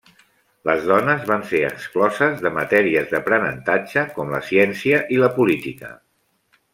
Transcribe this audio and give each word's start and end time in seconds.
Les 0.69 0.85
dones 0.91 1.25
van 1.31 1.43
ser 1.49 1.59
excloses 1.67 2.41
de 2.47 2.51
matèries 2.57 3.11
d'aprenentatge 3.13 4.07
com 4.19 4.33
la 4.37 4.41
ciència 4.51 5.03
i 5.19 5.25
la 5.25 5.31
política. 5.41 5.93